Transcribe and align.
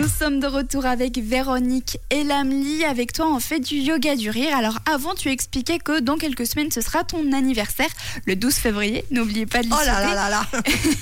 Nous 0.00 0.08
sommes 0.08 0.40
de 0.40 0.46
retour 0.46 0.86
avec 0.86 1.18
Véronique 1.18 1.98
et 2.08 2.24
Lamli. 2.24 2.84
Avec 2.84 3.12
toi, 3.12 3.26
on 3.30 3.38
fait 3.38 3.60
du 3.60 3.74
yoga 3.74 4.16
du 4.16 4.30
rire. 4.30 4.56
Alors 4.56 4.78
avant, 4.90 5.14
tu 5.14 5.28
expliquais 5.28 5.78
que 5.78 6.00
dans 6.00 6.16
quelques 6.16 6.46
semaines, 6.46 6.70
ce 6.70 6.80
sera 6.80 7.04
ton 7.04 7.34
anniversaire, 7.34 7.90
le 8.24 8.34
12 8.34 8.54
février. 8.54 9.04
N'oubliez 9.10 9.44
pas 9.44 9.62
de 9.62 9.68
le 9.68 9.74
Oh 9.74 9.84
là 9.84 10.00
là 10.00 10.14
là 10.14 10.30
là 10.30 10.46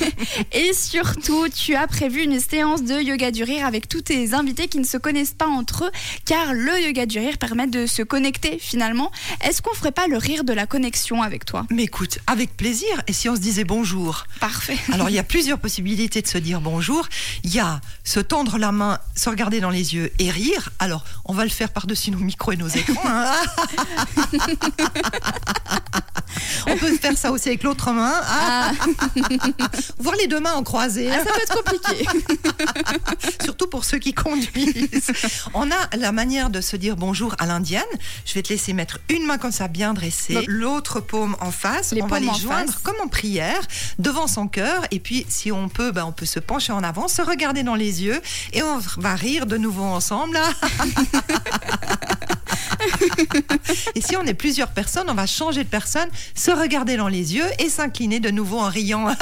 Et 0.52 0.72
surtout, 0.72 1.48
tu 1.48 1.76
as 1.76 1.86
prévu 1.86 2.24
une 2.24 2.40
séance 2.40 2.82
de 2.82 3.00
yoga 3.00 3.30
du 3.30 3.44
rire 3.44 3.64
avec 3.64 3.88
tous 3.88 4.00
tes 4.00 4.34
invités 4.34 4.66
qui 4.66 4.80
ne 4.80 4.84
se 4.84 4.96
connaissent 4.96 5.34
pas 5.34 5.46
entre 5.46 5.84
eux, 5.84 5.90
car 6.24 6.52
le 6.52 6.80
yoga 6.80 7.06
du 7.06 7.20
rire 7.20 7.38
permet 7.38 7.68
de 7.68 7.86
se 7.86 8.02
connecter 8.02 8.58
finalement. 8.58 9.12
Est-ce 9.44 9.62
qu'on 9.62 9.74
ferait 9.74 9.92
pas 9.92 10.08
le 10.08 10.16
rire 10.16 10.42
de 10.42 10.52
la 10.52 10.66
connexion 10.66 11.22
avec 11.22 11.44
toi? 11.44 11.66
Mais 11.70 11.84
écoute, 11.84 12.18
avec 12.26 12.56
plaisir. 12.56 12.88
Et 13.06 13.12
si 13.12 13.28
on 13.28 13.36
se 13.36 13.40
disait 13.40 13.64
bonjour? 13.64 14.26
Parfait. 14.40 14.78
Alors 14.92 15.08
il 15.08 15.14
y 15.14 15.20
a 15.20 15.24
plusieurs 15.24 15.60
possibilités 15.60 16.20
de 16.20 16.26
se 16.26 16.38
dire 16.38 16.60
bonjour. 16.60 17.06
Il 17.44 17.54
y 17.54 17.60
a 17.60 17.80
se 18.02 18.18
tendre 18.18 18.58
la 18.58 18.72
main, 18.72 18.87
se 19.16 19.28
regarder 19.28 19.60
dans 19.60 19.70
les 19.70 19.94
yeux 19.94 20.12
et 20.18 20.30
rire. 20.30 20.70
Alors 20.78 21.04
on 21.24 21.32
va 21.34 21.44
le 21.44 21.50
faire 21.50 21.70
par-dessus 21.70 22.10
nos 22.10 22.18
micros 22.18 22.52
et 22.52 22.56
nos 22.56 22.68
écrans. 22.68 23.00
hein. 23.04 23.32
on 26.66 26.76
peut 26.76 26.94
faire 26.96 27.16
ça 27.16 27.30
aussi 27.32 27.48
avec 27.48 27.62
l'autre 27.62 27.92
main. 27.92 28.14
Ah. 28.24 28.72
Voir 29.98 30.14
les 30.16 30.26
deux 30.26 30.40
mains 30.40 30.54
en 30.54 30.62
croisée. 30.62 31.10
Ah, 31.10 31.24
ça 31.24 31.32
peut 31.32 31.40
être 31.40 31.62
compliqué. 31.62 32.06
Pour 33.78 33.84
ceux 33.84 34.00
qui 34.00 34.12
conduisent. 34.12 35.12
On 35.54 35.70
a 35.70 35.96
la 35.96 36.10
manière 36.10 36.50
de 36.50 36.60
se 36.60 36.74
dire 36.74 36.96
bonjour 36.96 37.36
à 37.38 37.46
l'indienne. 37.46 37.84
Je 38.26 38.34
vais 38.34 38.42
te 38.42 38.48
laisser 38.48 38.72
mettre 38.72 38.98
une 39.08 39.24
main 39.24 39.38
comme 39.38 39.52
ça 39.52 39.68
bien 39.68 39.94
dressée, 39.94 40.44
l'autre 40.48 40.98
paume 40.98 41.36
en 41.40 41.52
face. 41.52 41.92
Les 41.92 42.02
on 42.02 42.08
va 42.08 42.18
les 42.18 42.26
joindre 42.34 42.72
face. 42.72 42.82
comme 42.82 42.96
en 43.00 43.06
prière 43.06 43.60
devant 44.00 44.26
son 44.26 44.48
cœur. 44.48 44.82
Et 44.90 44.98
puis, 44.98 45.24
si 45.28 45.52
on 45.52 45.68
peut, 45.68 45.92
ben, 45.92 46.06
on 46.06 46.10
peut 46.10 46.26
se 46.26 46.40
pencher 46.40 46.72
en 46.72 46.82
avant, 46.82 47.06
se 47.06 47.22
regarder 47.22 47.62
dans 47.62 47.76
les 47.76 48.02
yeux 48.02 48.20
et 48.52 48.64
on 48.64 48.78
va 48.96 49.14
rire 49.14 49.46
de 49.46 49.56
nouveau 49.56 49.84
ensemble. 49.84 50.40
et 53.94 54.00
si 54.00 54.16
on 54.16 54.24
est 54.24 54.34
plusieurs 54.34 54.70
personnes, 54.70 55.06
on 55.08 55.14
va 55.14 55.26
changer 55.26 55.64
de 55.64 55.68
personne, 55.68 56.08
se 56.34 56.50
regarder 56.50 56.96
dans 56.96 57.08
les 57.08 57.34
yeux 57.34 57.46
et 57.58 57.68
s'incliner 57.68 58.20
de 58.20 58.30
nouveau 58.30 58.58
en 58.58 58.68
riant. 58.68 59.08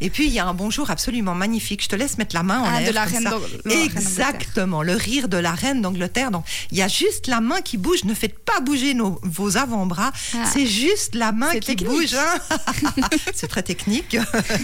et 0.00 0.10
puis, 0.10 0.26
il 0.26 0.32
y 0.32 0.38
a 0.38 0.46
un 0.46 0.54
bonjour 0.54 0.90
absolument 0.90 1.34
magnifique. 1.34 1.82
Je 1.82 1.88
te 1.88 1.96
laisse 1.96 2.18
mettre 2.18 2.34
la 2.34 2.42
main 2.42 2.60
en 2.60 2.64
Ah, 2.64 2.80
l'air. 2.80 2.88
de 2.90 2.94
la 2.94 3.04
comme 3.04 3.12
reine 3.14 3.24
d'Angleterre. 3.24 3.82
Exactement, 3.84 4.82
le 4.82 4.94
rire 4.94 5.28
de 5.28 5.36
la 5.36 5.52
reine 5.52 5.82
d'Angleterre. 5.82 6.30
Donc, 6.30 6.44
il 6.70 6.78
y 6.78 6.82
a 6.82 6.88
juste 6.88 7.26
la 7.26 7.40
main 7.40 7.60
qui 7.60 7.76
bouge. 7.76 8.04
Ne 8.04 8.14
faites 8.14 8.38
pas 8.38 8.60
bouger 8.60 8.94
nos, 8.94 9.18
vos 9.22 9.56
avant-bras. 9.56 10.12
Ah. 10.34 10.44
C'est 10.52 10.66
juste 10.66 11.14
la 11.14 11.32
main 11.32 11.50
qui 11.52 11.60
technique. 11.60 11.88
bouge. 11.88 12.14
hein. 12.14 13.08
C'est 13.34 13.48
très 13.48 13.62
technique. 13.62 14.16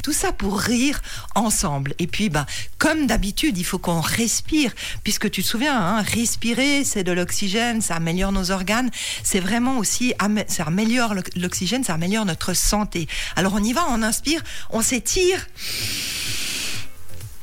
Tout 0.02 0.12
ça 0.12 0.32
pour 0.32 0.58
rire 0.58 1.00
ensemble. 1.34 1.94
Et 1.98 2.06
puis, 2.06 2.28
ben, 2.30 2.46
comme 2.78 3.06
d'habitude, 3.06 3.58
il 3.58 3.64
faut 3.64 3.78
qu'on 3.78 4.00
respire. 4.00 4.72
Puisque 5.02 5.30
tu 5.30 5.42
te 5.42 5.48
souviens, 5.48 5.78
hein, 5.80 6.02
respirer, 6.02 6.84
c'est 6.84 7.04
de 7.04 7.12
l'oxygène, 7.12 7.33
ça 7.82 7.96
améliore 7.96 8.32
nos 8.32 8.50
organes. 8.50 8.90
C'est 9.22 9.40
vraiment 9.40 9.78
aussi, 9.78 10.14
ça 10.48 10.64
améliore 10.64 11.14
l'ox- 11.14 11.30
l'oxygène, 11.36 11.84
ça 11.84 11.94
améliore 11.94 12.24
notre 12.24 12.54
santé. 12.54 13.08
Alors, 13.36 13.54
on 13.54 13.62
y 13.62 13.72
va, 13.72 13.84
on 13.90 14.02
inspire, 14.02 14.42
on 14.70 14.80
s'étire. 14.82 15.46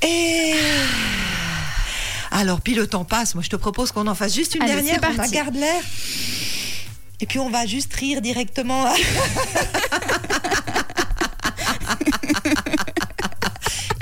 Et. 0.02 0.54
Alors, 2.32 2.62
puis 2.62 2.74
le 2.74 2.88
temps 2.88 3.04
passe. 3.06 3.36
Moi, 3.36 3.44
je 3.44 3.50
te 3.50 3.56
propose 3.58 3.92
qu'on 3.92 4.08
en 4.08 4.16
fasse 4.16 4.34
juste 4.34 4.56
une 4.56 4.62
Allez, 4.64 4.74
dernière. 4.76 5.00
On 5.12 5.16
parti. 5.16 5.32
garde 5.34 5.56
l'air. 5.56 5.84
Et 7.20 7.26
puis, 7.28 7.40
on 7.40 7.50
va 7.50 7.66
juste 7.68 7.94
rire 7.94 8.22
directement. 8.22 8.86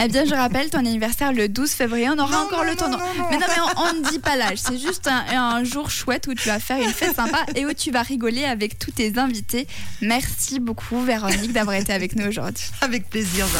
Eh 0.01 0.07
bien, 0.07 0.23
je 0.25 0.33
rappelle 0.33 0.69
ton 0.69 0.79
anniversaire 0.79 1.33
le 1.33 1.49
12 1.49 1.71
février. 1.71 2.09
On 2.09 2.17
aura 2.17 2.31
Non, 2.31 2.43
encore 2.45 2.63
non, 2.63 2.69
le 2.69 2.75
temps. 2.75 2.89
non. 2.89 2.97
Mais 3.29 3.37
non, 3.37 3.45
mais 3.47 3.61
on 3.75 3.81
on 3.81 3.93
ne 4.01 4.09
dit 4.09 4.19
pas 4.19 4.35
l'âge. 4.37 4.59
C'est 4.59 4.77
juste 4.77 5.07
un, 5.07 5.23
un 5.29 5.63
jour 5.63 5.89
chouette 5.91 6.27
où 6.27 6.33
tu 6.33 6.47
vas 6.47 6.59
faire 6.59 6.77
une 6.81 6.93
fête 6.93 7.15
sympa 7.15 7.45
et 7.55 7.65
où 7.65 7.73
tu 7.73 7.91
vas 7.91 8.01
rigoler 8.01 8.45
avec 8.45 8.79
tous 8.79 8.91
tes 8.91 9.17
invités. 9.17 9.67
Merci 10.01 10.59
beaucoup, 10.59 11.01
Véronique, 11.03 11.51
d'avoir 11.53 11.75
été 11.75 11.91
avec 11.93 12.15
nous 12.15 12.27
aujourd'hui. 12.27 12.65
Avec 12.81 13.09
plaisir. 13.09 13.45